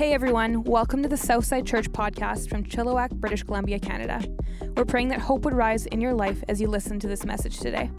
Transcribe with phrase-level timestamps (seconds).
[0.00, 4.24] Hey everyone, welcome to the Southside Church podcast from Chilliwack, British Columbia, Canada.
[4.74, 7.60] We're praying that hope would rise in your life as you listen to this message
[7.60, 7.90] today.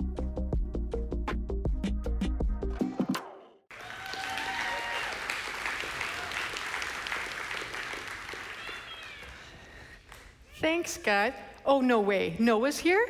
[10.55, 11.35] Thanks, God.
[11.67, 12.35] Oh, no way.
[12.39, 13.07] Noah's here?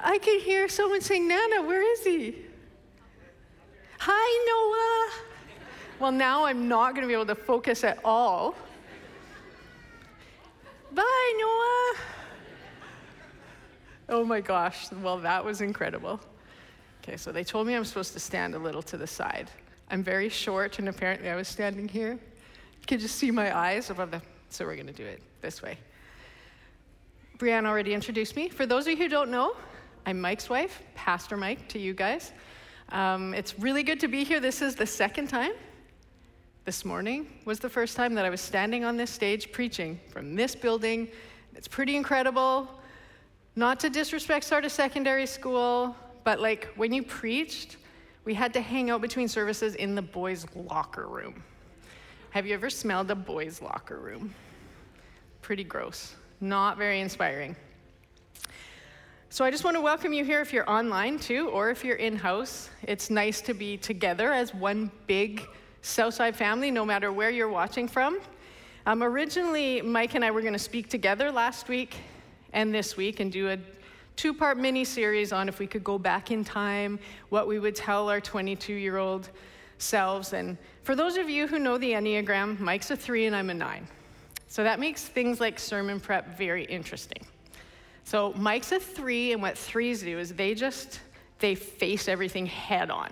[0.00, 2.36] I can hear someone saying, Nana, where is he?
[3.98, 5.33] Hi, Noah.
[6.04, 8.54] Well, now I'm not going to be able to focus at all.
[10.92, 11.94] Bye, Noah.
[14.10, 14.92] Oh my gosh.
[14.92, 16.20] Well, that was incredible.
[17.02, 19.50] Okay, so they told me I'm supposed to stand a little to the side.
[19.90, 22.10] I'm very short, and apparently I was standing here.
[22.10, 24.20] You can just see my eyes above the.
[24.50, 25.78] So we're going to do it this way.
[27.38, 28.50] Brianne already introduced me.
[28.50, 29.56] For those of you who don't know,
[30.04, 32.32] I'm Mike's wife, Pastor Mike, to you guys.
[32.90, 34.38] Um, it's really good to be here.
[34.38, 35.52] This is the second time.
[36.64, 40.34] This morning was the first time that I was standing on this stage preaching from
[40.34, 41.08] this building.
[41.54, 42.70] It's pretty incredible.
[43.54, 47.76] Not to disrespect Sardis Secondary School, but like when you preached,
[48.24, 51.42] we had to hang out between services in the boys' locker room.
[52.30, 54.34] Have you ever smelled a boys' locker room?
[55.42, 56.14] Pretty gross.
[56.40, 57.56] Not very inspiring.
[59.28, 61.96] So I just want to welcome you here if you're online too, or if you're
[61.96, 62.70] in house.
[62.84, 65.46] It's nice to be together as one big
[65.84, 68.18] Southside family, no matter where you're watching from.
[68.86, 71.96] Um, originally, Mike and I were going to speak together last week
[72.54, 73.58] and this week and do a
[74.16, 77.76] two part mini series on if we could go back in time, what we would
[77.76, 79.28] tell our 22 year old
[79.76, 80.32] selves.
[80.32, 83.54] And for those of you who know the Enneagram, Mike's a three and I'm a
[83.54, 83.86] nine.
[84.48, 87.26] So that makes things like sermon prep very interesting.
[88.04, 91.00] So Mike's a three, and what threes do is they just
[91.40, 93.10] they face everything head on.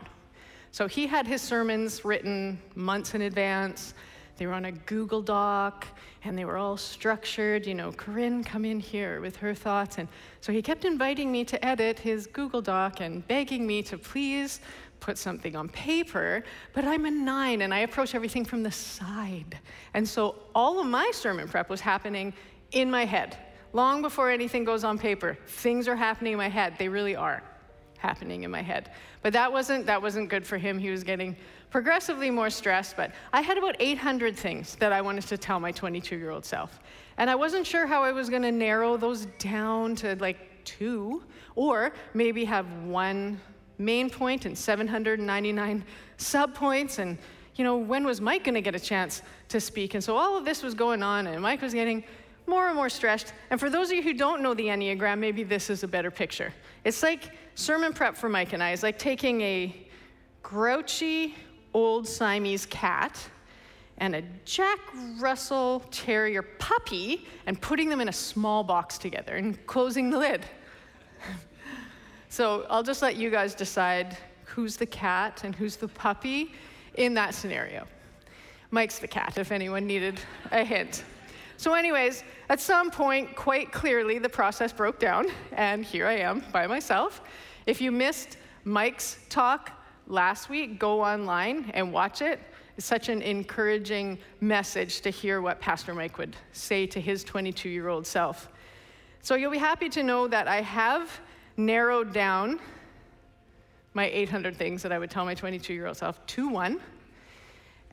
[0.72, 3.92] So he had his sermons written months in advance.
[4.38, 5.86] They were on a Google Doc
[6.24, 7.66] and they were all structured.
[7.66, 9.98] You know, Corinne, come in here with her thoughts.
[9.98, 10.08] And
[10.40, 14.60] so he kept inviting me to edit his Google Doc and begging me to please
[14.98, 16.42] put something on paper,
[16.72, 19.58] but I'm a nine and I approach everything from the side.
[19.92, 22.32] And so all of my sermon prep was happening
[22.70, 23.36] in my head.
[23.74, 26.76] Long before anything goes on paper, things are happening in my head.
[26.78, 27.42] They really are
[28.02, 28.90] happening in my head.
[29.22, 30.78] But that wasn't that wasn't good for him.
[30.78, 31.36] He was getting
[31.70, 35.72] progressively more stressed, but I had about 800 things that I wanted to tell my
[35.72, 36.80] 22-year-old self.
[37.16, 41.22] And I wasn't sure how I was going to narrow those down to like two
[41.54, 43.40] or maybe have one
[43.78, 45.84] main point and 799
[46.18, 47.18] subpoints and
[47.56, 50.38] you know when was mike going to get a chance to speak and so all
[50.38, 52.04] of this was going on and mike was getting
[52.46, 55.42] more and more stressed and for those of you who don't know the enneagram maybe
[55.42, 56.52] this is a better picture
[56.84, 59.86] it's like sermon prep for mike and i is like taking a
[60.42, 61.34] grouchy
[61.72, 63.18] old siamese cat
[63.98, 64.78] and a jack
[65.18, 70.44] russell terrier puppy and putting them in a small box together and closing the lid
[72.28, 76.52] so I'll just let you guys decide who's the cat and who's the puppy
[76.94, 77.86] in that scenario.
[78.70, 80.20] Mike's the cat, if anyone needed
[80.50, 81.04] a hint.
[81.62, 86.42] So, anyways, at some point, quite clearly, the process broke down, and here I am
[86.50, 87.22] by myself.
[87.66, 89.70] If you missed Mike's talk
[90.08, 92.40] last week, go online and watch it.
[92.76, 97.68] It's such an encouraging message to hear what Pastor Mike would say to his 22
[97.68, 98.48] year old self.
[99.20, 101.20] So, you'll be happy to know that I have
[101.56, 102.58] narrowed down
[103.94, 106.80] my 800 things that I would tell my 22 year old self to one.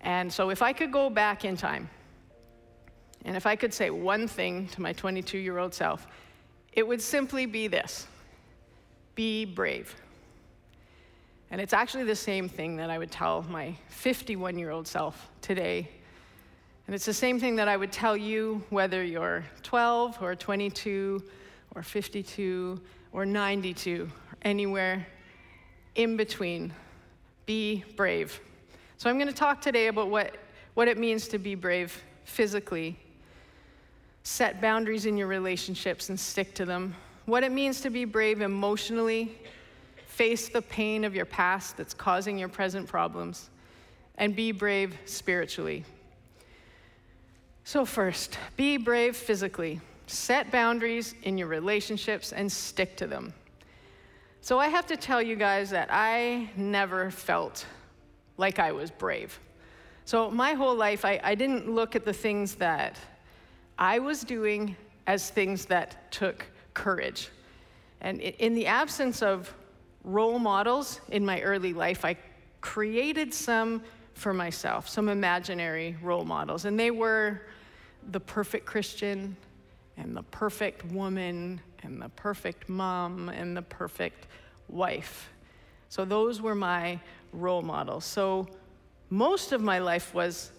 [0.02, 1.88] And so if I could go back in time,
[3.29, 6.07] and if I could say one thing to my 22 year old self,
[6.73, 8.07] it would simply be this
[9.13, 9.95] be brave.
[11.51, 15.29] And it's actually the same thing that I would tell my 51 year old self
[15.41, 15.88] today.
[16.88, 21.23] And it's the same thing that I would tell you whether you're 12 or 22
[21.75, 25.06] or 52 or 92 or anywhere
[25.94, 26.73] in between.
[27.46, 28.41] Be brave.
[28.97, 30.35] So, I'm going to talk today about what,
[30.73, 32.97] what it means to be brave physically.
[34.29, 36.93] Set boundaries in your relationships and stick to them.
[37.26, 39.35] What it means to be brave emotionally.
[40.05, 43.49] Face the pain of your past that's causing your present problems.
[44.20, 45.84] And be brave spiritually.
[47.64, 49.81] So, first, be brave physically.
[50.05, 53.34] Set boundaries in your relationships and stick to them.
[54.41, 57.66] So I have to tell you guys that I never felt
[58.37, 59.40] like I was brave.
[60.05, 62.96] So my whole life, I, I didn't look at the things that
[63.79, 64.76] I was doing
[65.08, 67.29] as things that took courage.
[68.02, 69.53] And in the absence of
[70.03, 72.17] role models in my early life, I
[72.59, 73.81] created some
[74.14, 76.66] for myself, some imaginary role models.
[76.66, 77.41] And they were
[78.11, 79.35] the perfect Christian,
[79.96, 84.28] and the perfect woman, and the perfect mom, and the perfect
[84.67, 85.29] wife.
[85.87, 86.99] So those were my
[87.32, 88.03] role models.
[88.03, 88.47] So
[89.09, 90.52] most of my life was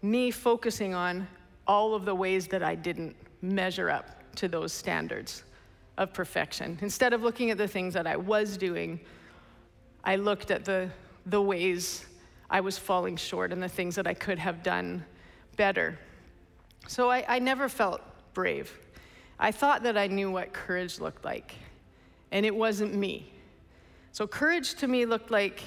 [0.00, 1.28] me focusing on
[1.66, 5.44] all of the ways that I didn't measure up to those standards
[5.98, 6.78] of perfection.
[6.80, 9.00] Instead of looking at the things that I was doing,
[10.04, 10.90] I looked at the,
[11.26, 12.04] the ways
[12.50, 15.04] I was falling short and the things that I could have done
[15.56, 15.98] better.
[16.88, 18.00] So I, I never felt
[18.34, 18.76] brave.
[19.38, 21.54] I thought that I knew what courage looked like,
[22.30, 23.32] and it wasn't me.
[24.12, 25.62] So courage to me looked like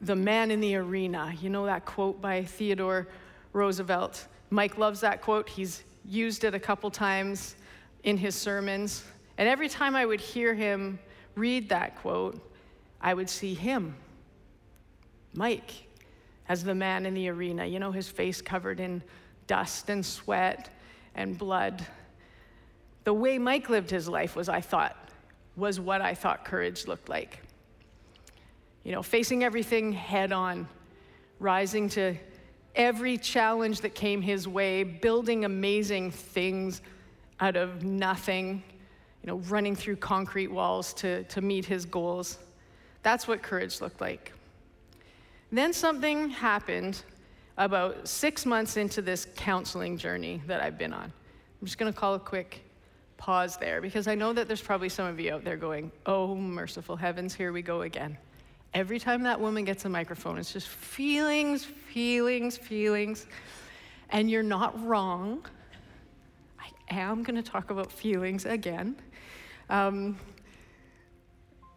[0.00, 1.34] the man in the arena.
[1.40, 3.08] You know that quote by Theodore
[3.52, 4.26] Roosevelt?
[4.50, 5.48] Mike loves that quote.
[5.48, 7.54] He's used it a couple times
[8.02, 9.04] in his sermons.
[9.38, 10.98] And every time I would hear him
[11.34, 12.40] read that quote,
[13.00, 13.94] I would see him,
[15.32, 15.72] Mike,
[16.48, 17.64] as the man in the arena.
[17.64, 19.02] You know, his face covered in
[19.46, 20.68] dust and sweat
[21.14, 21.86] and blood.
[23.04, 24.96] The way Mike lived his life was, I thought,
[25.56, 27.40] was what I thought courage looked like.
[28.84, 30.68] You know, facing everything head on,
[31.38, 32.14] rising to
[32.74, 36.80] every challenge that came his way, building amazing things
[37.40, 38.62] out of nothing,
[39.22, 42.38] you know, running through concrete walls to, to meet his goals.
[43.02, 44.32] That's what courage looked like.
[45.52, 47.02] Then something happened
[47.56, 51.04] about six months into this counseling journey that I've been on.
[51.60, 52.62] I'm just going to call a quick
[53.16, 56.34] pause there because I know that there's probably some of you out there going, oh,
[56.34, 58.16] merciful heavens, here we go again.
[58.72, 63.26] Every time that woman gets a microphone, it's just feelings, feelings, feelings.
[64.10, 65.44] And you're not wrong.
[66.58, 68.96] I am going to talk about feelings again.
[69.68, 70.18] Um,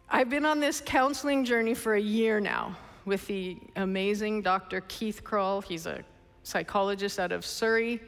[0.08, 4.80] I've been on this counseling journey for a year now with the amazing Dr.
[4.82, 5.64] Keith Krul.
[5.64, 6.04] He's a
[6.44, 8.00] psychologist out of Surrey.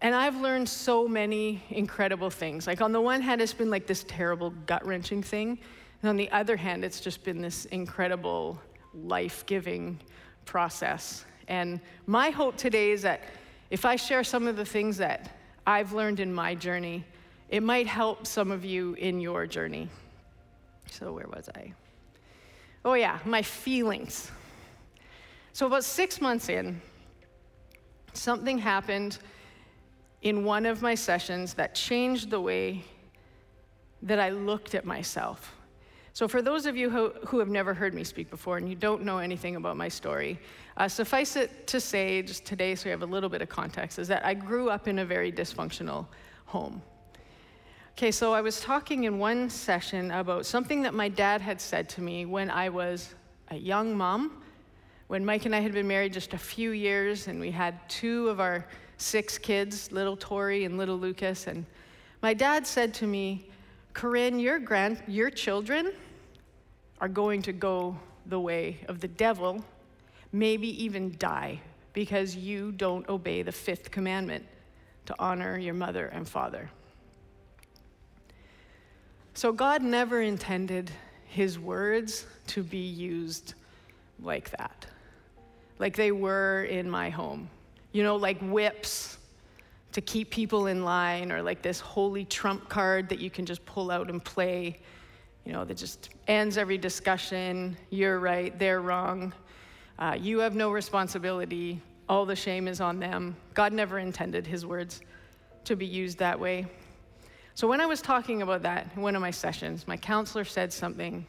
[0.00, 2.66] And I've learned so many incredible things.
[2.66, 5.58] Like, on the one hand, it's been like this terrible, gut wrenching thing.
[6.02, 8.60] And on the other hand, it's just been this incredible,
[8.94, 9.98] life giving
[10.44, 11.24] process.
[11.48, 13.22] And my hope today is that
[13.70, 15.36] if I share some of the things that
[15.66, 17.04] I've learned in my journey,
[17.48, 19.88] it might help some of you in your journey.
[20.90, 21.72] So, where was I?
[22.84, 24.30] Oh, yeah, my feelings.
[25.52, 26.80] So, about six months in,
[28.12, 29.18] something happened
[30.22, 32.84] in one of my sessions that changed the way
[34.02, 35.57] that I looked at myself.
[36.18, 38.74] So, for those of you who, who have never heard me speak before and you
[38.74, 40.40] don't know anything about my story,
[40.76, 44.00] uh, suffice it to say, just today, so you have a little bit of context,
[44.00, 46.06] is that I grew up in a very dysfunctional
[46.46, 46.82] home.
[47.92, 51.88] Okay, so I was talking in one session about something that my dad had said
[51.90, 53.14] to me when I was
[53.52, 54.42] a young mom,
[55.06, 58.28] when Mike and I had been married just a few years, and we had two
[58.28, 58.66] of our
[58.96, 61.46] six kids, little Tori and little Lucas.
[61.46, 61.64] And
[62.22, 63.48] my dad said to me,
[63.92, 65.92] Corinne, your, grand, your children
[67.00, 67.96] are going to go
[68.26, 69.64] the way of the devil,
[70.32, 71.60] maybe even die,
[71.92, 74.44] because you don't obey the fifth commandment
[75.06, 76.70] to honor your mother and father.
[79.34, 80.90] So, God never intended
[81.26, 83.54] his words to be used
[84.20, 84.86] like that,
[85.78, 87.48] like they were in my home.
[87.92, 89.16] You know, like whips
[89.92, 93.64] to keep people in line, or like this holy trump card that you can just
[93.64, 94.80] pull out and play
[95.48, 97.74] you know, that just ends every discussion.
[97.88, 99.32] You're right, they're wrong.
[99.98, 101.80] Uh, you have no responsibility.
[102.06, 103.34] All the shame is on them.
[103.54, 105.00] God never intended his words
[105.64, 106.66] to be used that way.
[107.54, 110.70] So, when I was talking about that in one of my sessions, my counselor said
[110.70, 111.24] something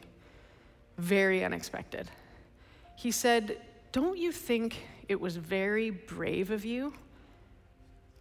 [0.98, 2.06] very unexpected.
[2.96, 3.56] He said,
[3.90, 4.76] Don't you think
[5.08, 6.92] it was very brave of you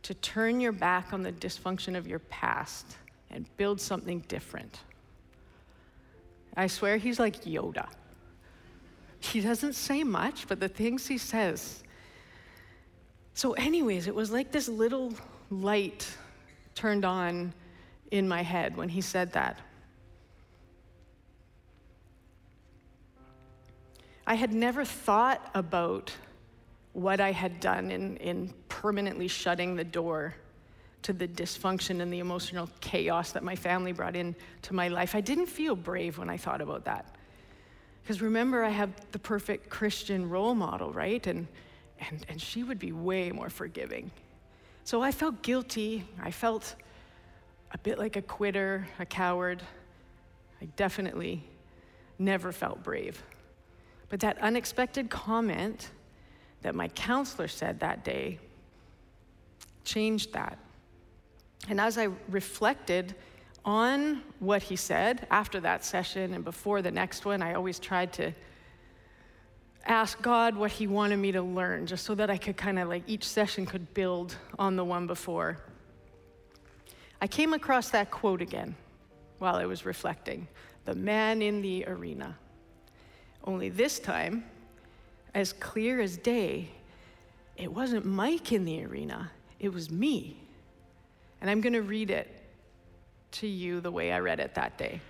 [0.03, 2.85] to turn your back on the dysfunction of your past
[3.29, 4.79] and build something different?
[6.59, 7.87] I swear he's like Yoda.
[9.21, 11.83] He doesn't say much, but the things he says.
[13.33, 15.13] So, anyways, it was like this little
[15.49, 16.05] light
[16.75, 17.53] turned on
[18.11, 19.57] in my head when he said that.
[24.27, 26.11] I had never thought about
[26.91, 30.35] what I had done in, in permanently shutting the door
[31.01, 35.15] to the dysfunction and the emotional chaos that my family brought into my life.
[35.15, 37.15] I didn't feel brave when I thought about that.
[38.01, 41.25] Because remember, I have the perfect Christian role model, right?
[41.27, 41.47] And,
[41.99, 44.11] and, and she would be way more forgiving.
[44.83, 46.03] So I felt guilty.
[46.21, 46.75] I felt
[47.71, 49.61] a bit like a quitter, a coward.
[50.61, 51.43] I definitely
[52.17, 53.23] never felt brave.
[54.09, 55.91] But that unexpected comment
[56.61, 58.39] that my counselor said that day
[59.85, 60.57] changed that.
[61.67, 63.15] And as I reflected
[63.65, 68.13] on what he said after that session and before the next one, I always tried
[68.13, 68.33] to
[69.85, 72.87] ask God what he wanted me to learn, just so that I could kind of
[72.87, 75.57] like each session could build on the one before.
[77.21, 78.75] I came across that quote again
[79.39, 80.47] while I was reflecting
[80.85, 82.37] the man in the arena.
[83.43, 84.45] Only this time,
[85.33, 86.69] as clear as day,
[87.57, 90.37] it wasn't Mike in the arena, it was me.
[91.41, 92.27] And I'm going to read it
[93.31, 95.01] to you the way I read it that day.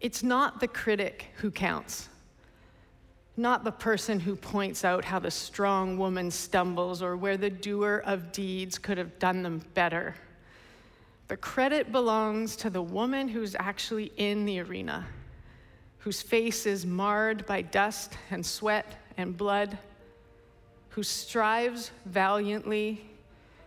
[0.00, 2.08] It's not the critic who counts,
[3.36, 8.02] not the person who points out how the strong woman stumbles or where the doer
[8.04, 10.14] of deeds could have done them better.
[11.28, 15.06] The credit belongs to the woman who's actually in the arena,
[15.98, 19.78] whose face is marred by dust and sweat and blood,
[20.90, 23.10] who strives valiantly,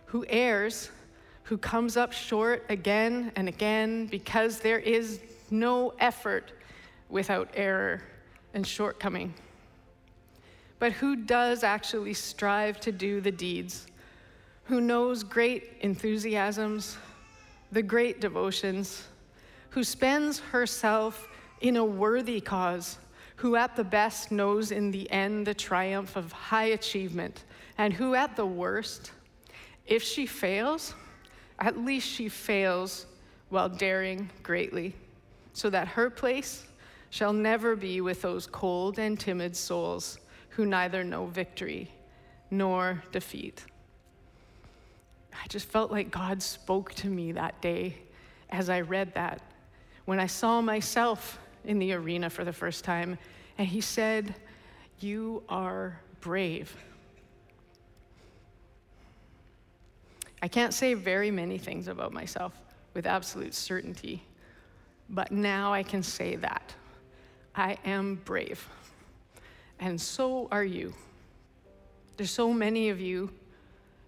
[0.08, 0.90] who errs,
[1.44, 6.52] who comes up short again and again because there is no effort
[7.08, 8.02] without error
[8.54, 9.32] and shortcoming.
[10.78, 13.86] But who does actually strive to do the deeds?
[14.64, 16.96] Who knows great enthusiasms,
[17.72, 19.04] the great devotions,
[19.70, 21.28] who spends herself
[21.60, 22.98] in a worthy cause,
[23.36, 27.44] who at the best knows in the end the triumph of high achievement,
[27.76, 29.12] and who at the worst,
[29.88, 30.94] if she fails,
[31.58, 33.06] at least she fails
[33.48, 34.94] while daring greatly,
[35.54, 36.66] so that her place
[37.10, 40.18] shall never be with those cold and timid souls
[40.50, 41.90] who neither know victory
[42.50, 43.64] nor defeat.
[45.32, 47.96] I just felt like God spoke to me that day
[48.50, 49.40] as I read that.
[50.04, 53.18] When I saw myself in the arena for the first time,
[53.56, 54.34] and He said,
[55.00, 56.74] You are brave.
[60.40, 62.52] I can't say very many things about myself
[62.94, 64.22] with absolute certainty,
[65.10, 66.74] but now I can say that.
[67.54, 68.68] I am brave.
[69.80, 70.94] And so are you.
[72.16, 73.30] There's so many of you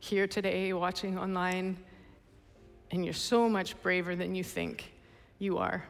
[0.01, 1.77] here today, watching online,
[2.91, 4.93] and you're so much braver than you think
[5.39, 5.85] you are.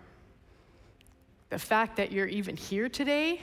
[1.50, 3.40] The fact that you're even here today,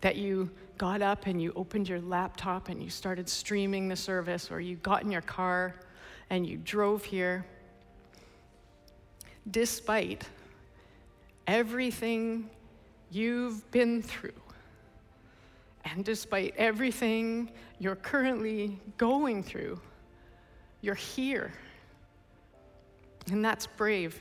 [0.00, 4.50] that you got up and you opened your laptop and you started streaming the service,
[4.50, 5.74] or you got in your car
[6.30, 7.44] and you drove here,
[9.50, 10.24] despite
[11.46, 12.50] everything
[13.10, 14.32] you've been through,
[15.84, 19.80] and despite everything you're currently going through,
[20.82, 21.52] you're here.
[23.30, 24.20] And that's brave.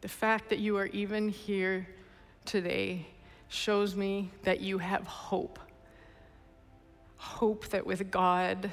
[0.00, 1.86] The fact that you are even here
[2.44, 3.06] today
[3.48, 5.58] shows me that you have hope.
[7.16, 8.70] Hope that with God,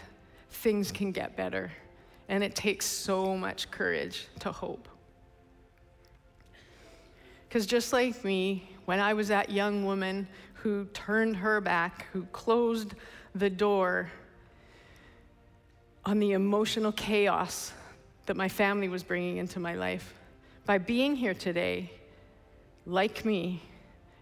[0.49, 1.71] things can get better.
[2.27, 4.87] And it takes so much courage to hope.
[7.47, 12.23] Because just like me, when I was that young woman who turned her back, who
[12.25, 12.93] closed
[13.33, 14.11] the door
[16.05, 17.73] on the emotional chaos
[18.27, 20.13] that my family was bringing into my life,
[20.65, 21.91] by being here today,
[22.85, 23.63] like me,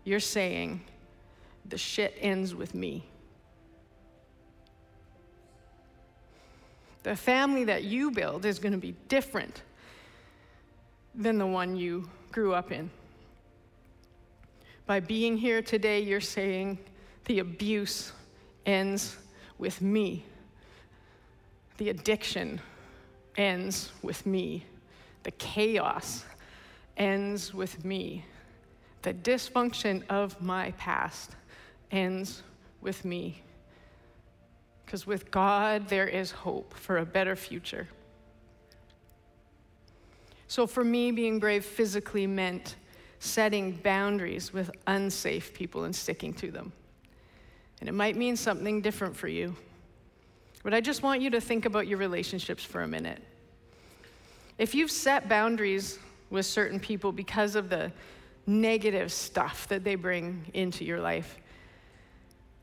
[0.05, 0.81] you're saying,
[1.65, 3.03] the shit ends with me.
[7.07, 9.61] The family that you build is going to be different
[11.15, 12.89] than the one you grew up in.
[14.85, 16.77] By being here today, you're saying
[17.23, 18.11] the abuse
[18.65, 19.15] ends
[19.57, 20.25] with me.
[21.77, 22.59] The addiction
[23.37, 24.65] ends with me.
[25.23, 26.25] The chaos
[26.97, 28.25] ends with me.
[29.03, 31.37] The dysfunction of my past
[31.89, 32.43] ends
[32.81, 33.43] with me.
[34.87, 37.89] Because with God, there is hope for a better future.
[40.47, 42.77] So for me, being brave physically meant
[43.19, 46.71] setting boundaries with unsafe people and sticking to them.
[47.81, 49.57] And it might mean something different for you.
[50.63, 53.21] But I just want you to think about your relationships for a minute.
[54.57, 57.91] If you've set boundaries with certain people because of the
[58.45, 61.37] negative stuff that they bring into your life,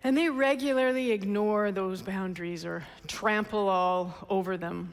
[0.05, 4.93] and they regularly ignore those boundaries or trample all over them,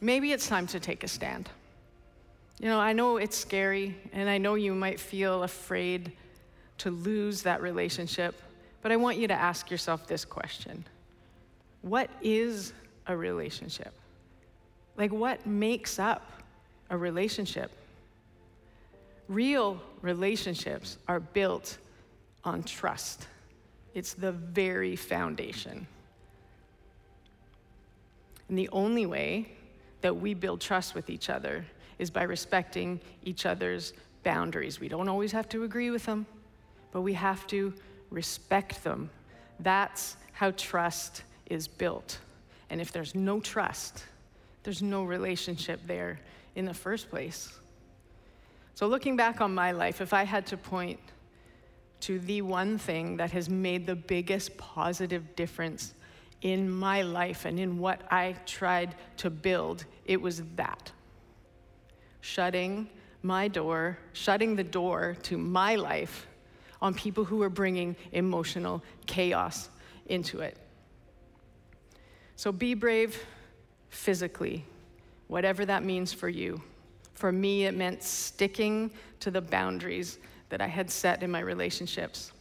[0.00, 1.50] maybe it's time to take a stand.
[2.58, 6.12] You know, I know it's scary, and I know you might feel afraid
[6.78, 8.40] to lose that relationship,
[8.80, 10.84] but I want you to ask yourself this question
[11.82, 12.72] What is
[13.06, 13.92] a relationship?
[14.96, 16.30] Like, what makes up
[16.88, 17.70] a relationship?
[19.28, 21.78] Real relationships are built
[22.44, 23.26] on trust,
[23.94, 25.86] it's the very foundation.
[28.48, 29.52] And the only way
[30.02, 31.64] that we build trust with each other
[31.98, 34.80] is by respecting each other's boundaries.
[34.80, 36.26] We don't always have to agree with them,
[36.92, 37.72] but we have to
[38.10, 39.10] respect them.
[39.60, 42.18] That's how trust is built.
[42.70, 44.04] And if there's no trust,
[44.62, 46.20] there's no relationship there
[46.54, 47.52] in the first place.
[48.74, 50.98] So, looking back on my life, if I had to point
[52.04, 55.94] to the one thing that has made the biggest positive difference
[56.42, 60.92] in my life and in what I tried to build, it was that.
[62.20, 62.90] Shutting
[63.22, 66.26] my door, shutting the door to my life
[66.82, 69.70] on people who were bringing emotional chaos
[70.04, 70.58] into it.
[72.36, 73.18] So be brave
[73.88, 74.66] physically,
[75.28, 76.60] whatever that means for you.
[77.14, 82.32] For me, it meant sticking to the boundaries that I had set in my relationships.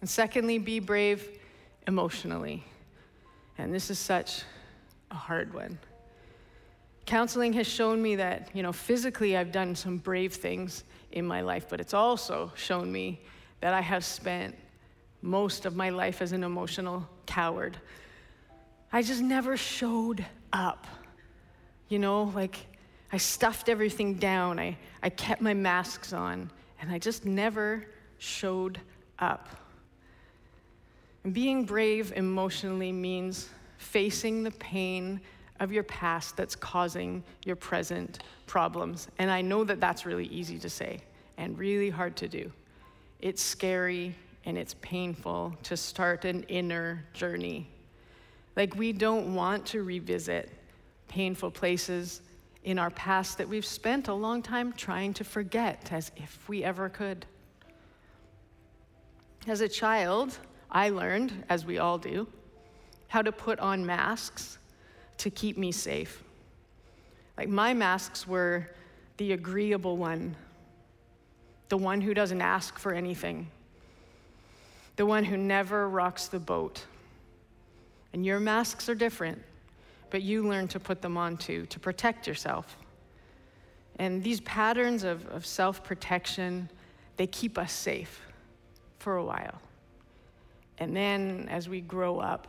[0.00, 1.28] And secondly, be brave
[1.86, 2.64] emotionally.
[3.56, 4.42] And this is such
[5.10, 5.78] a hard one.
[7.06, 11.40] Counseling has shown me that, you know, physically I've done some brave things in my
[11.40, 13.20] life, but it's also shown me
[13.60, 14.54] that I have spent
[15.22, 17.76] most of my life as an emotional coward.
[18.92, 20.86] I just never showed up.
[21.88, 22.58] You know, like
[23.10, 27.86] I stuffed everything down, I, I kept my masks on, and I just never
[28.18, 28.80] showed
[29.18, 29.48] up.
[31.24, 35.20] And being brave emotionally means facing the pain
[35.60, 39.08] of your past that's causing your present problems.
[39.18, 41.00] And I know that that's really easy to say
[41.36, 42.50] and really hard to do.
[43.20, 47.68] It's scary and it's painful to start an inner journey.
[48.56, 50.50] Like, we don't want to revisit
[51.08, 52.22] painful places
[52.64, 56.64] in our past that we've spent a long time trying to forget, as if we
[56.64, 57.24] ever could.
[59.46, 60.36] As a child,
[60.70, 62.26] I learned, as we all do,
[63.08, 64.58] how to put on masks
[65.18, 66.22] to keep me safe.
[67.36, 68.68] Like, my masks were
[69.16, 70.36] the agreeable one,
[71.68, 73.48] the one who doesn't ask for anything,
[74.96, 76.84] the one who never rocks the boat.
[78.12, 79.42] And your masks are different
[80.10, 82.76] but you learn to put them on too, to protect yourself.
[83.96, 86.70] And these patterns of, of self protection,
[87.16, 88.20] they keep us safe
[88.98, 89.60] for a while.
[90.78, 92.46] And then as we grow up,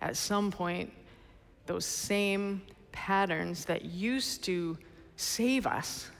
[0.00, 0.92] at some point,
[1.66, 4.78] those same patterns that used to
[5.16, 6.10] save us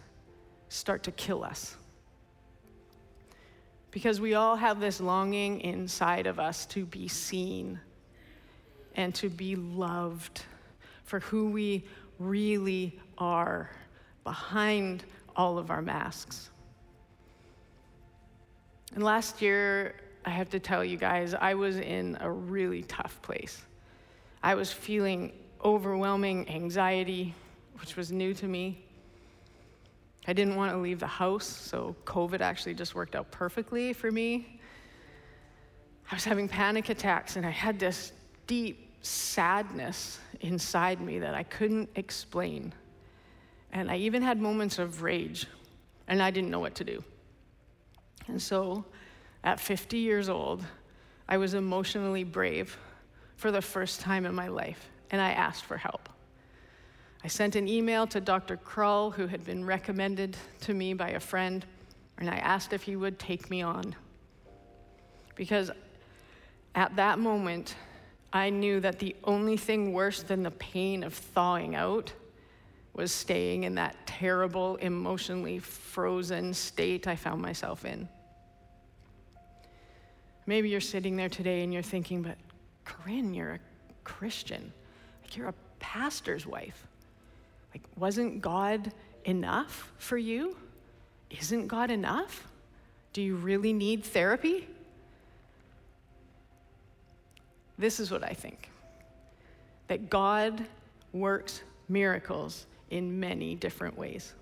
[0.68, 1.76] start to kill us.
[3.92, 7.80] Because we all have this longing inside of us to be seen
[8.96, 10.42] and to be loved
[11.07, 11.85] for who we
[12.19, 13.71] really are
[14.25, 16.51] behind all of our masks.
[18.95, 23.21] And last year, I have to tell you guys, I was in a really tough
[23.23, 23.62] place.
[24.42, 25.33] I was feeling
[25.64, 27.35] overwhelming anxiety,
[27.81, 28.85] which was new to me.
[30.27, 34.11] I didn't want to leave the house, so COVID actually just worked out perfectly for
[34.11, 34.61] me.
[36.11, 38.12] I was having panic attacks, and I had this
[38.47, 42.72] deep sadness inside me that I couldn't explain.
[43.72, 45.46] And I even had moments of rage,
[46.09, 47.03] and I didn't know what to do.
[48.29, 48.85] And so,
[49.44, 50.64] at 50 years old,
[51.29, 52.77] I was emotionally brave
[53.37, 56.09] for the first time in my life, and I asked for help.
[57.22, 58.57] I sent an email to Dr.
[58.57, 61.64] Krull, who had been recommended to me by a friend,
[62.18, 63.94] and I asked if he would take me on.
[65.35, 65.70] Because
[66.75, 67.75] at that moment,
[68.37, 72.12] I knew that the only thing worse than the pain of thawing out
[72.92, 78.09] was staying in that terrible, emotionally frozen state I found myself in.
[80.44, 82.37] Maybe you're sitting there today and you're thinking, but
[82.85, 83.61] Corinne, you're a
[84.05, 84.70] Christian.
[85.22, 86.87] Like you're a pastor's wife.
[87.75, 88.92] Like, wasn't God
[89.25, 90.57] enough for you?
[91.31, 92.46] Isn't God enough?
[93.14, 94.68] Do you really need therapy?
[97.78, 98.70] This is what I think
[99.88, 100.66] that God
[101.12, 104.34] works miracles in many different ways.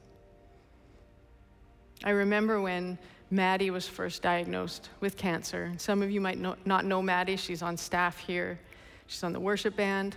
[2.02, 2.98] I remember when
[3.30, 5.72] Maddie was first diagnosed with cancer.
[5.76, 8.58] Some of you might not know Maddie, she's on staff here,
[9.06, 10.16] she's on the worship band.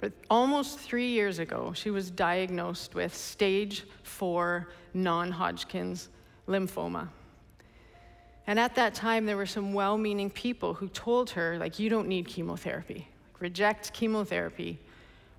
[0.00, 6.08] But almost three years ago, she was diagnosed with stage four non Hodgkin's
[6.46, 7.08] lymphoma.
[8.46, 11.88] And at that time, there were some well meaning people who told her, like, you
[11.88, 13.08] don't need chemotherapy.
[13.40, 14.78] Reject chemotherapy.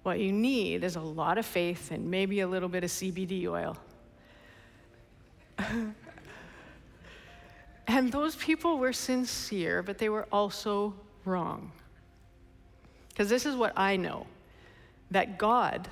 [0.04, 3.48] What you need is a lot of faith and maybe a little bit of CBD
[3.48, 3.78] oil.
[7.88, 11.72] And those people were sincere, but they were also wrong.
[13.10, 14.26] Because this is what I know
[15.12, 15.88] that God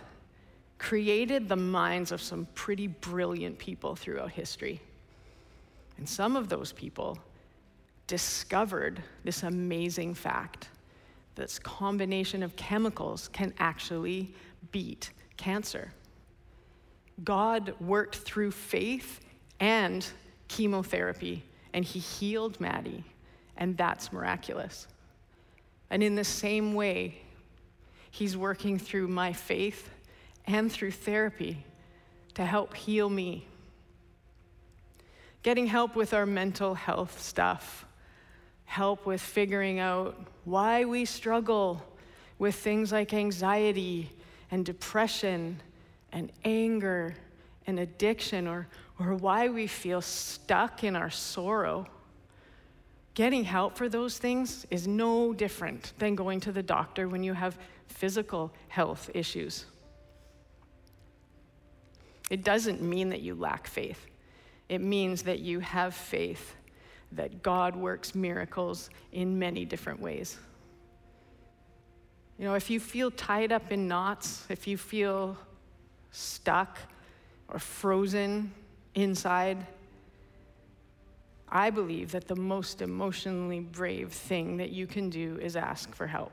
[0.80, 4.82] created the minds of some pretty brilliant people throughout history.
[5.98, 7.18] And some of those people
[8.08, 10.70] discovered this amazing fact
[11.36, 14.34] this combination of chemicals can actually
[14.72, 15.92] beat cancer.
[17.24, 19.20] God worked through faith
[19.60, 20.06] and
[20.48, 23.04] chemotherapy, and he healed Maddie,
[23.58, 24.88] and that's miraculous.
[25.90, 27.18] And in the same way,
[28.12, 29.90] he's working through my faith
[30.46, 31.64] and through therapy
[32.34, 33.48] to help heal me.
[35.44, 37.86] Getting help with our mental health stuff,
[38.66, 41.84] help with figuring out why we struggle
[42.40, 44.10] with things like anxiety
[44.52, 45.62] and depression
[46.14, 47.16] and anger
[47.68, 48.68] and addiction, or,
[49.00, 51.88] or why we feel stuck in our sorrow.
[53.14, 57.34] Getting help for those things is no different than going to the doctor when you
[57.34, 59.66] have physical health issues.
[62.30, 64.08] It doesn't mean that you lack faith,
[64.70, 66.56] it means that you have faith
[67.12, 70.38] that God works miracles in many different ways.
[72.38, 75.38] You know, if you feel tied up in knots, if you feel
[76.12, 76.80] stuck
[77.48, 78.52] or frozen
[78.96, 79.66] inside,
[81.48, 86.08] I believe that the most emotionally brave thing that you can do is ask for
[86.08, 86.32] help.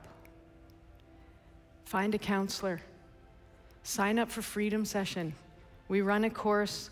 [1.85, 2.81] Find a counselor.
[3.83, 5.35] Sign up for Freedom Session.
[5.89, 6.91] We run a course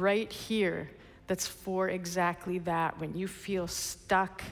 [0.00, 0.90] right here
[1.26, 4.42] that's for exactly that when you feel stuck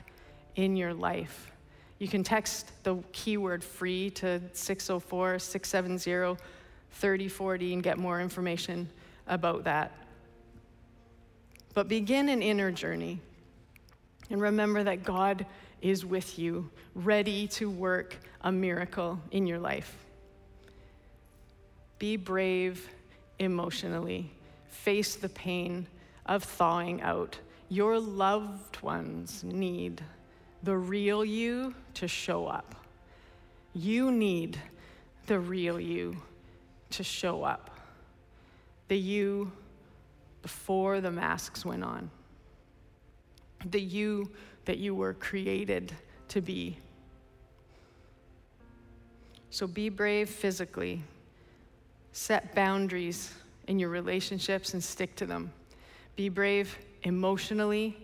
[0.56, 1.50] in your life.
[1.98, 6.40] You can text the keyword free to 604 670
[6.92, 8.88] 3040 and get more information
[9.26, 9.92] about that.
[11.74, 13.20] But begin an inner journey
[14.30, 15.46] and remember that God
[15.80, 19.94] is with you, ready to work a miracle in your life.
[21.98, 22.88] Be brave
[23.38, 24.30] emotionally,
[24.72, 25.86] face the pain
[26.26, 27.38] of thawing out.
[27.68, 30.02] Your loved ones need
[30.62, 32.74] the real you to show up.
[33.74, 34.58] You need
[35.26, 36.16] the real you
[36.90, 37.70] to show up.
[38.88, 39.52] The you
[40.42, 42.10] before the masks went on.
[43.66, 44.30] The you
[44.64, 45.92] that you were created
[46.28, 46.78] to be.
[49.50, 51.02] So be brave physically.
[52.12, 53.32] Set boundaries
[53.68, 55.52] in your relationships and stick to them.
[56.16, 57.96] Be brave emotionally.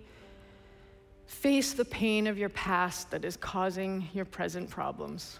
[1.26, 5.38] Face the pain of your past that is causing your present problems.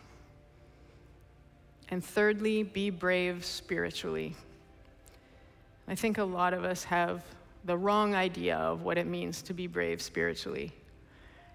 [1.91, 4.37] And thirdly, be brave spiritually.
[5.87, 7.25] I think a lot of us have
[7.65, 10.73] the wrong idea of what it means to be brave spiritually.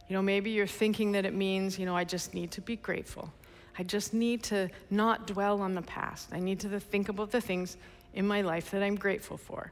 [0.08, 2.76] You know, maybe you're thinking that it means, you know, I just need to be
[2.76, 3.32] grateful.
[3.78, 6.30] I just need to not dwell on the past.
[6.32, 7.78] I need to think about the things
[8.14, 9.72] in my life that I'm grateful for.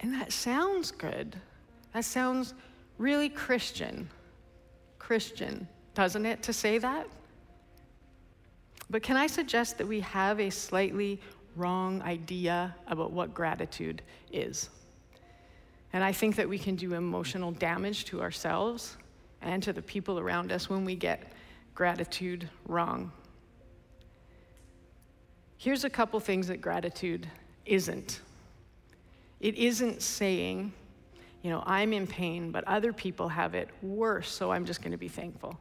[0.00, 1.36] And that sounds good.
[1.92, 2.54] That sounds
[2.98, 4.08] really Christian.
[4.98, 7.06] Christian, doesn't it, to say that?
[8.90, 11.20] But can I suggest that we have a slightly
[11.56, 14.68] wrong idea about what gratitude is?
[15.92, 18.96] And I think that we can do emotional damage to ourselves
[19.40, 21.32] and to the people around us when we get
[21.74, 23.12] gratitude wrong.
[25.56, 27.26] Here's a couple things that gratitude
[27.66, 28.20] isn't
[29.40, 30.72] it isn't saying,
[31.42, 34.92] you know, I'm in pain, but other people have it worse, so I'm just going
[34.92, 35.58] to be thankful.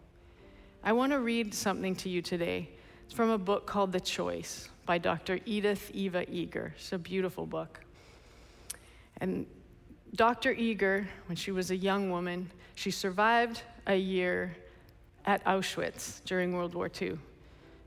[0.84, 2.70] I want to read something to you today.
[3.06, 5.40] It's from a book called The Choice by Dr.
[5.46, 6.74] Edith Eva Eger.
[6.78, 7.82] It's a beautiful book.
[9.18, 9.46] And
[10.16, 10.54] Dr.
[10.54, 14.56] Eger, when she was a young woman, she survived a year
[15.26, 17.18] at Auschwitz during World War II.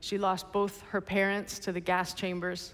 [0.01, 2.73] She lost both her parents to the gas chambers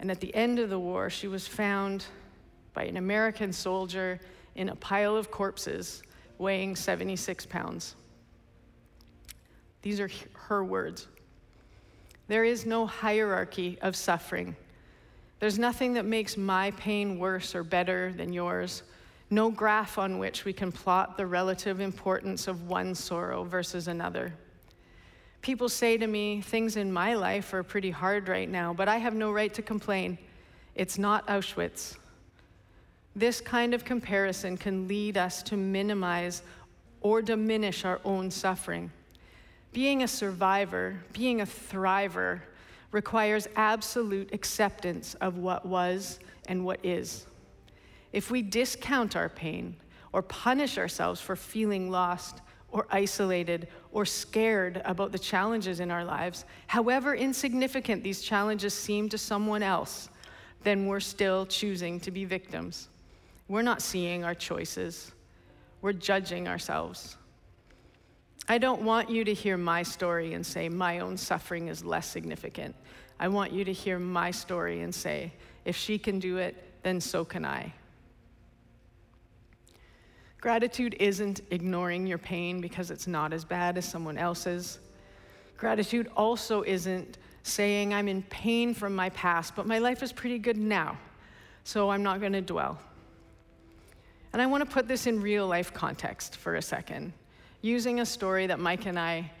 [0.00, 2.04] and at the end of the war, she was found
[2.72, 4.20] by an American soldier
[4.54, 6.02] in a pile of corpses
[6.38, 7.96] weighing 76 pounds.
[9.82, 11.08] These are her words.
[12.28, 14.54] There is no hierarchy of suffering.
[15.40, 18.82] There's nothing that makes my pain worse or better than yours.
[19.30, 24.32] No graph on which we can plot the relative importance of one sorrow versus another.
[25.40, 28.96] People say to me, things in my life are pretty hard right now, but I
[28.96, 30.18] have no right to complain.
[30.74, 31.96] It's not Auschwitz.
[33.14, 36.42] This kind of comparison can lead us to minimize
[37.00, 38.90] or diminish our own suffering.
[39.72, 42.40] Being a survivor, being a thriver,
[42.90, 47.26] requires absolute acceptance of what was and what is.
[48.12, 49.76] If we discount our pain
[50.12, 56.04] or punish ourselves for feeling lost or isolated or scared about the challenges in our
[56.04, 60.08] lives, however insignificant these challenges seem to someone else,
[60.62, 62.88] then we're still choosing to be victims.
[63.48, 65.12] We're not seeing our choices,
[65.80, 67.16] we're judging ourselves.
[68.48, 72.06] I don't want you to hear my story and say my own suffering is less
[72.06, 72.74] significant.
[73.20, 75.32] I want you to hear my story and say,
[75.64, 77.74] if she can do it, then so can I.
[80.40, 84.78] Gratitude isn't ignoring your pain because it's not as bad as someone else's.
[85.56, 90.38] Gratitude also isn't saying, I'm in pain from my past, but my life is pretty
[90.38, 90.96] good now,
[91.64, 92.78] so I'm not going to dwell.
[94.32, 97.12] And I want to put this in real life context for a second,
[97.62, 99.32] using a story that Mike and I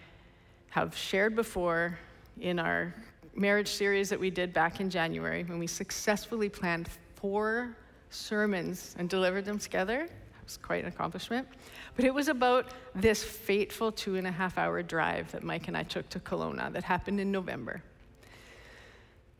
[0.70, 1.96] have shared before
[2.40, 2.92] in our
[3.36, 7.76] marriage series that we did back in January when we successfully planned four
[8.10, 10.08] sermons and delivered them together.
[10.48, 11.46] Was quite an accomplishment.
[11.94, 15.76] But it was about this fateful two and a half hour drive that Mike and
[15.76, 17.82] I took to Kelowna that happened in November.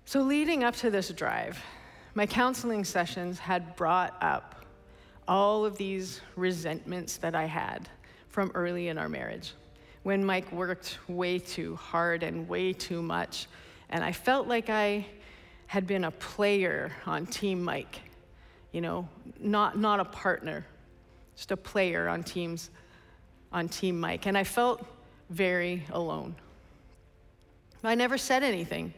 [0.05, 1.59] So, leading up to this drive,
[2.15, 4.67] my counseling sessions had brought up
[5.27, 7.89] all of these resentments that I had
[8.29, 9.55] from early in our marriage
[10.03, 13.47] when Mike worked way too hard and way too much
[13.91, 15.07] and I felt like I
[15.67, 18.01] had been a player on Team Mike,
[18.73, 20.67] you know, not, not a partner,
[21.39, 22.69] just a player on teams
[23.53, 24.27] on Team Mike.
[24.27, 24.85] And I felt
[25.31, 26.35] very alone.
[27.85, 28.93] I never said anything.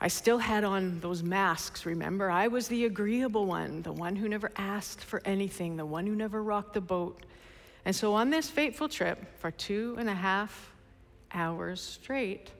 [0.00, 2.30] I still had on those masks, remember?
[2.30, 6.14] I was the agreeable one, the one who never asked for anything, the one who
[6.14, 7.26] never rocked the boat.
[7.84, 10.72] And so on this fateful trip, for two and a half
[11.32, 12.52] hours straight,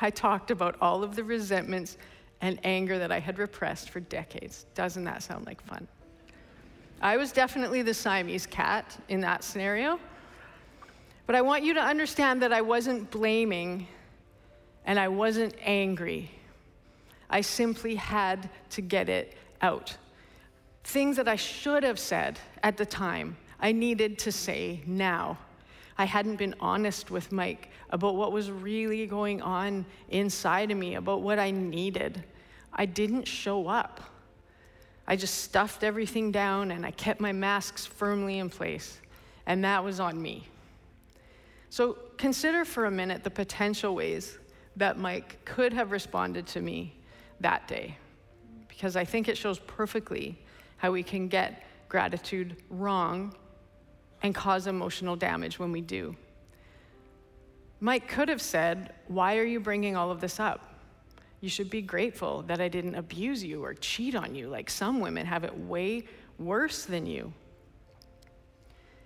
[0.00, 1.98] I talked about all of the resentments
[2.40, 4.64] and anger that I had repressed for decades.
[4.74, 5.86] Doesn't that sound like fun?
[7.04, 10.00] I was definitely the Siamese cat in that scenario.
[11.26, 13.86] But I want you to understand that I wasn't blaming
[14.86, 16.30] and I wasn't angry.
[17.28, 19.94] I simply had to get it out.
[20.84, 25.36] Things that I should have said at the time, I needed to say now.
[25.98, 30.94] I hadn't been honest with Mike about what was really going on inside of me,
[30.94, 32.24] about what I needed.
[32.72, 34.00] I didn't show up.
[35.06, 39.00] I just stuffed everything down and I kept my masks firmly in place,
[39.46, 40.48] and that was on me.
[41.70, 44.38] So consider for a minute the potential ways
[44.76, 46.94] that Mike could have responded to me
[47.40, 47.98] that day,
[48.68, 50.38] because I think it shows perfectly
[50.76, 53.34] how we can get gratitude wrong
[54.22, 56.16] and cause emotional damage when we do.
[57.80, 60.73] Mike could have said, Why are you bringing all of this up?
[61.44, 64.98] You should be grateful that I didn't abuse you or cheat on you, like some
[64.98, 66.04] women have it way
[66.38, 67.34] worse than you.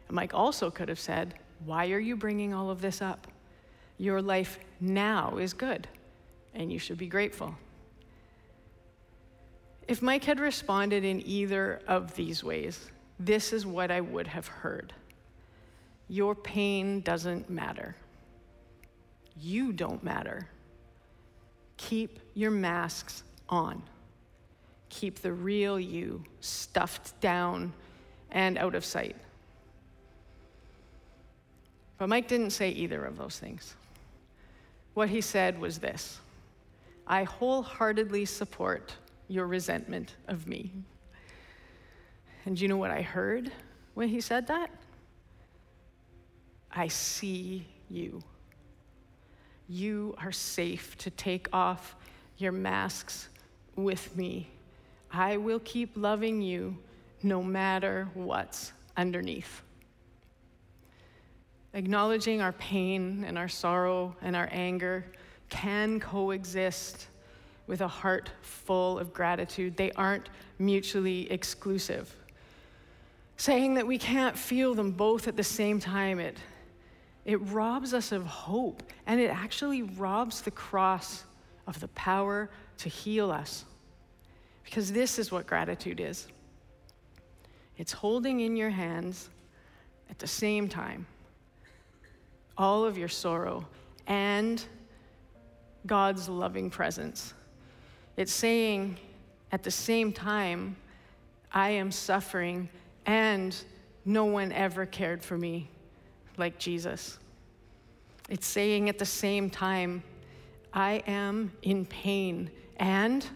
[0.06, 3.26] And Mike also could have said, Why are you bringing all of this up?
[3.96, 5.88] Your life now is good,
[6.54, 7.56] and you should be grateful.
[9.88, 14.46] If Mike had responded in either of these ways, this is what I would have
[14.46, 14.92] heard.
[16.06, 17.96] Your pain doesn't matter.
[19.40, 20.46] You don't matter.
[21.78, 23.82] Keep your masks on.
[24.90, 27.72] Keep the real you stuffed down
[28.30, 29.16] and out of sight.
[31.96, 33.74] But Mike didn't say either of those things.
[34.94, 36.20] What he said was this
[37.06, 38.94] I wholeheartedly support
[39.28, 40.70] your resentment of me.
[42.44, 43.52] And you know what I heard
[43.94, 44.70] when he said that?
[46.70, 48.22] I see you.
[49.68, 51.94] You are safe to take off
[52.38, 53.28] your masks
[53.76, 54.48] with me.
[55.10, 56.76] I will keep loving you
[57.22, 59.62] no matter what's underneath.
[61.74, 65.04] Acknowledging our pain and our sorrow and our anger
[65.50, 67.08] can coexist
[67.66, 69.76] with a heart full of gratitude.
[69.76, 72.14] They aren't mutually exclusive.
[73.36, 76.36] Saying that we can't feel them both at the same time, it
[77.28, 81.24] it robs us of hope, and it actually robs the cross
[81.66, 83.66] of the power to heal us.
[84.64, 86.26] Because this is what gratitude is
[87.76, 89.28] it's holding in your hands
[90.08, 91.06] at the same time
[92.56, 93.64] all of your sorrow
[94.06, 94.64] and
[95.86, 97.34] God's loving presence.
[98.16, 98.96] It's saying
[99.52, 100.76] at the same time,
[101.52, 102.70] I am suffering
[103.04, 103.54] and
[104.06, 105.68] no one ever cared for me
[106.38, 107.18] like Jesus.
[108.28, 110.02] It's saying at the same time,
[110.72, 113.26] I am in pain and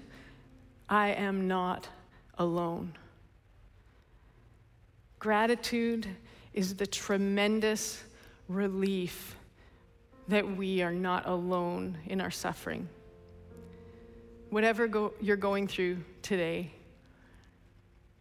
[0.89, 1.89] I am not
[2.39, 2.95] alone.
[5.19, 6.07] Gratitude
[6.53, 8.03] is the tremendous
[8.49, 9.37] relief
[10.29, 12.89] that we are not alone in our suffering.
[14.51, 16.71] Whatever go- you're going through today,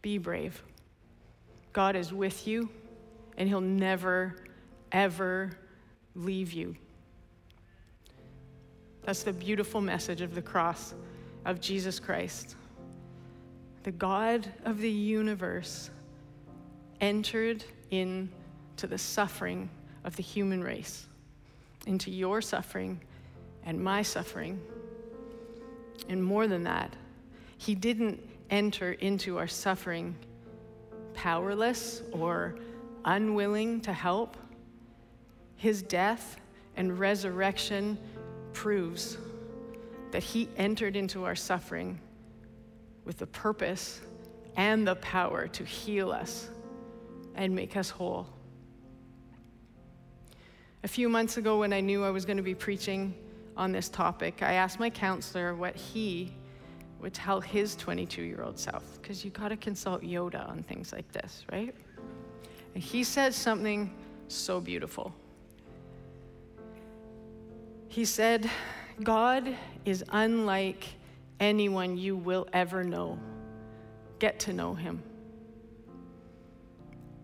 [0.02, 0.63] be brave.
[1.74, 2.70] God is with you,
[3.38, 4.36] and He'll never,
[4.91, 5.51] ever
[6.15, 6.75] leave you.
[9.04, 10.93] That's the beautiful message of the cross
[11.45, 12.56] of Jesus Christ.
[13.84, 15.89] The God of the universe
[16.99, 18.30] entered into
[18.88, 19.69] the suffering
[20.04, 21.08] of the human race,
[21.88, 23.01] into your suffering
[23.65, 24.62] and my suffering.
[26.10, 26.93] And more than that,
[27.58, 30.15] He didn't enter into our suffering
[31.13, 32.56] powerless or
[33.06, 34.38] unwilling to help.
[35.62, 36.38] His death
[36.76, 38.00] and resurrection
[38.52, 39.19] proves
[40.10, 42.00] that he entered into our suffering
[43.06, 44.02] with the purpose
[44.58, 46.50] and the power to heal us
[47.36, 48.28] and make us whole.
[50.84, 53.13] A few months ago, when I knew I was going to be preaching
[53.56, 56.34] on this topic, I asked my counselor what he
[57.00, 60.91] would tell his 22 year old self, because you got to consult Yoda on things
[60.91, 61.76] like this, right?
[62.74, 63.93] And he said something
[64.28, 65.13] so beautiful.
[67.91, 68.49] He said,
[69.04, 70.88] God is unlike
[71.41, 73.19] anyone you will ever know.
[74.17, 75.04] Get to know him.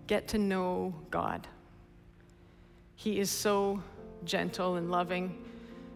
[0.07, 1.47] Get to know God.
[2.97, 3.81] He is so
[4.25, 5.41] gentle and loving.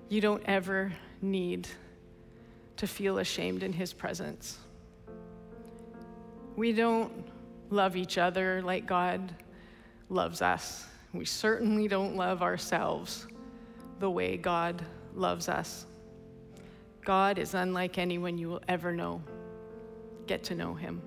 [0.08, 1.68] You don't ever need
[2.78, 4.58] to feel ashamed in his presence.
[6.56, 7.12] We don't
[7.70, 9.36] love each other like God
[10.08, 10.86] loves us.
[11.12, 13.28] We certainly don't love ourselves
[14.02, 14.84] the way God
[15.16, 15.86] loves us.
[17.06, 19.22] God is unlike anyone you will ever know.
[20.28, 21.02] Get to know him.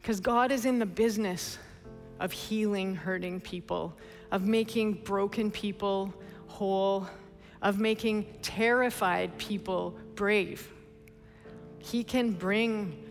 [0.00, 1.58] Because God is in the business
[2.20, 3.96] of healing hurting people,
[4.30, 6.14] of making broken people
[6.46, 7.08] whole,
[7.62, 10.70] of making terrified people brave.
[11.78, 13.02] He can bring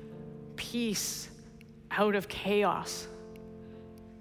[0.56, 1.29] peace
[1.89, 3.08] out of chaos.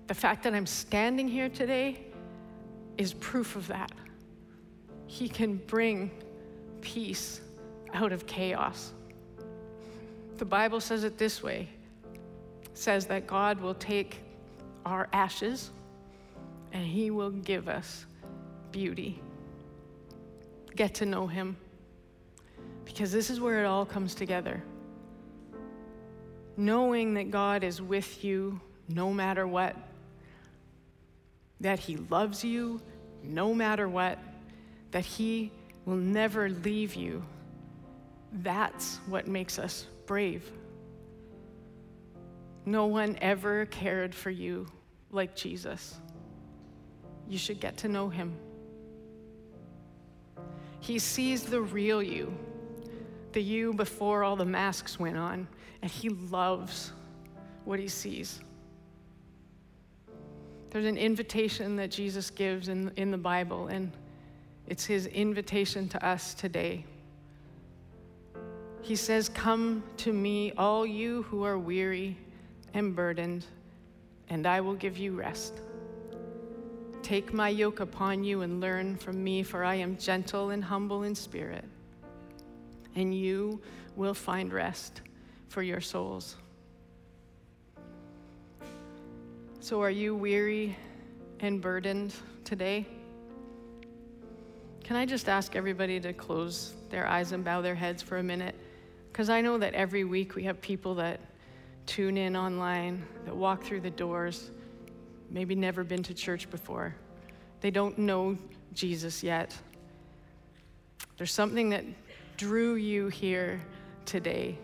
[0.06, 2.11] The fact that I'm standing here today
[2.98, 3.92] is proof of that.
[5.06, 6.10] He can bring
[6.80, 7.40] peace
[7.94, 8.92] out of chaos.
[10.38, 11.68] The Bible says it this way
[12.74, 14.20] says that God will take
[14.86, 15.70] our ashes
[16.72, 18.06] and he will give us
[18.70, 19.20] beauty.
[20.74, 21.56] Get to know him
[22.84, 24.62] because this is where it all comes together.
[26.56, 29.76] Knowing that God is with you no matter what
[31.62, 32.80] that He loves you
[33.22, 34.18] no matter what,
[34.90, 35.50] that He
[35.84, 37.24] will never leave you.
[38.32, 40.50] That's what makes us brave.
[42.64, 44.66] No one ever cared for you
[45.10, 45.96] like Jesus.
[47.28, 48.36] You should get to know Him.
[50.80, 52.34] He sees the real you,
[53.32, 55.46] the you before all the masks went on,
[55.80, 56.92] and He loves
[57.64, 58.40] what He sees.
[60.72, 63.92] There's an invitation that Jesus gives in, in the Bible, and
[64.66, 66.86] it's his invitation to us today.
[68.80, 72.16] He says, Come to me, all you who are weary
[72.72, 73.44] and burdened,
[74.30, 75.60] and I will give you rest.
[77.02, 81.02] Take my yoke upon you and learn from me, for I am gentle and humble
[81.02, 81.66] in spirit,
[82.96, 83.60] and you
[83.94, 85.02] will find rest
[85.50, 86.36] for your souls.
[89.62, 90.76] So, are you weary
[91.38, 92.84] and burdened today?
[94.82, 98.24] Can I just ask everybody to close their eyes and bow their heads for a
[98.24, 98.56] minute?
[99.12, 101.20] Because I know that every week we have people that
[101.86, 104.50] tune in online, that walk through the doors,
[105.30, 106.96] maybe never been to church before.
[107.60, 108.36] They don't know
[108.74, 109.56] Jesus yet.
[111.18, 111.84] There's something that
[112.36, 113.62] drew you here
[114.06, 114.58] today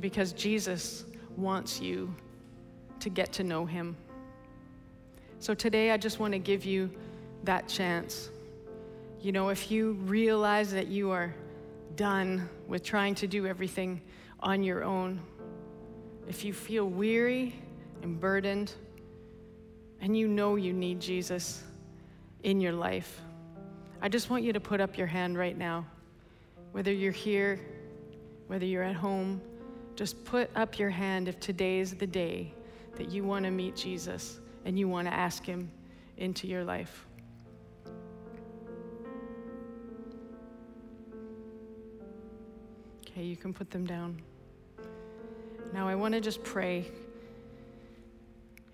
[0.00, 1.04] because Jesus
[1.36, 2.14] wants you
[3.04, 3.96] to get to know Him.
[5.38, 6.90] So today, I just want to give you
[7.44, 8.30] that chance.
[9.20, 11.34] You know, if you realize that you are
[11.96, 14.00] done with trying to do everything
[14.40, 15.20] on your own,
[16.28, 17.54] if you feel weary
[18.02, 18.72] and burdened,
[20.00, 21.62] and you know you need Jesus
[22.42, 23.20] in your life,
[24.00, 25.84] I just want you to put up your hand right now.
[26.72, 27.60] Whether you're here,
[28.46, 29.42] whether you're at home,
[29.94, 32.54] just put up your hand if today is the day
[32.96, 35.70] that you want to meet Jesus and you want to ask Him
[36.16, 37.06] into your life.
[43.06, 44.20] Okay, you can put them down.
[45.72, 46.90] Now, I want to just pray.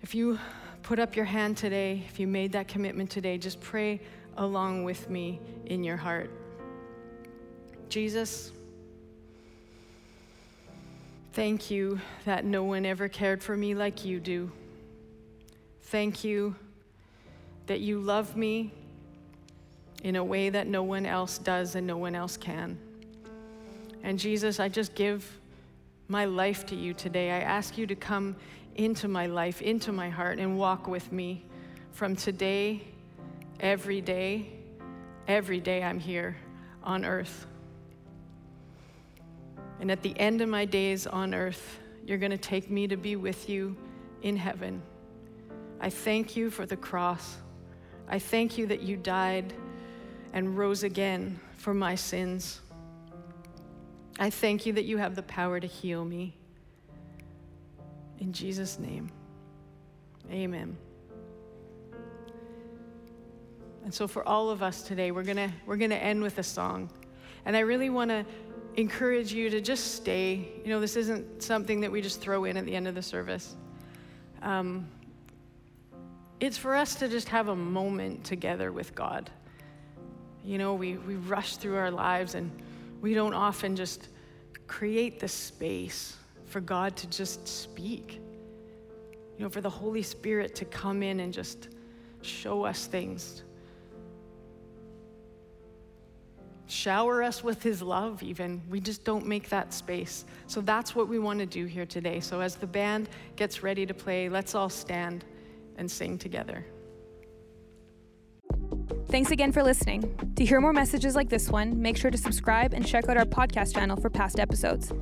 [0.01, 0.39] If you
[0.83, 4.01] put up your hand today, if you made that commitment today, just pray
[4.37, 6.31] along with me in your heart.
[7.89, 8.51] Jesus,
[11.33, 14.51] thank you that no one ever cared for me like you do.
[15.83, 16.55] Thank you
[17.67, 18.71] that you love me
[20.03, 22.77] in a way that no one else does and no one else can.
[24.03, 25.39] And Jesus, I just give
[26.07, 27.31] my life to you today.
[27.31, 28.35] I ask you to come
[28.75, 31.45] into my life, into my heart, and walk with me
[31.91, 32.83] from today,
[33.59, 34.49] every day,
[35.27, 36.35] every day I'm here
[36.83, 37.45] on earth.
[39.81, 42.95] And at the end of my days on earth, you're going to take me to
[42.95, 43.75] be with you
[44.21, 44.83] in heaven.
[45.79, 47.37] I thank you for the cross.
[48.07, 49.53] I thank you that you died
[50.33, 52.61] and rose again for my sins.
[54.19, 56.37] I thank you that you have the power to heal me.
[58.19, 59.09] In Jesus' name,
[60.29, 60.77] amen.
[63.83, 66.43] And so, for all of us today, we're going we're going to end with a
[66.43, 66.91] song.
[67.45, 68.23] And I really want to
[68.75, 70.51] encourage you to just stay.
[70.63, 73.01] You know, this isn't something that we just throw in at the end of the
[73.01, 73.55] service.
[74.41, 74.87] Um,
[76.39, 79.29] it's for us to just have a moment together with God.
[80.43, 82.51] You know, we, we rush through our lives and
[82.99, 84.07] we don't often just
[84.67, 86.15] create the space
[86.45, 88.19] for God to just speak.
[89.37, 91.69] You know, for the Holy Spirit to come in and just
[92.21, 93.43] show us things.
[96.71, 98.61] Shower us with His love, even.
[98.69, 100.23] We just don't make that space.
[100.47, 102.21] So that's what we want to do here today.
[102.21, 105.25] So as the band gets ready to play, let's all stand
[105.75, 106.65] and sing together.
[109.09, 110.17] Thanks again for listening.
[110.37, 113.25] To hear more messages like this one, make sure to subscribe and check out our
[113.25, 114.93] podcast channel for past episodes.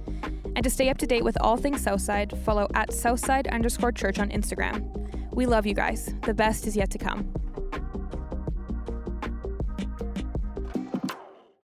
[0.55, 4.17] And to stay up to date with all things Southside, follow at Southside underscore church
[4.17, 4.89] on Instagram.
[5.36, 6.15] We love you guys.
[6.24, 7.32] The best is yet to come.